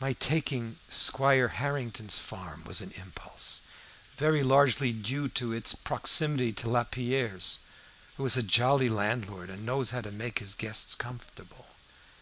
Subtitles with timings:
[0.00, 3.60] My taking Squire Harrington's farm was an impulse,
[4.16, 7.58] very largely due to its proximity to Lapierre's,
[8.16, 11.74] who is a jolly landlord and knows how to make his guests comfortable.